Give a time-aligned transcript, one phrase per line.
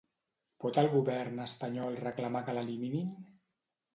[0.63, 3.13] Pot el govern espanyol reclamar que l'eliminin?